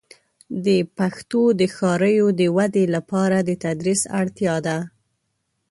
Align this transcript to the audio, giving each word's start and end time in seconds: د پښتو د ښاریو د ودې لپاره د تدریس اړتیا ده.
د 0.65 0.67
پښتو 0.97 1.41
د 1.59 1.61
ښاریو 1.75 2.27
د 2.39 2.41
ودې 2.57 2.85
لپاره 2.95 3.37
د 3.47 3.51
تدریس 3.63 4.01
اړتیا 4.21 4.55
ده. 4.67 4.77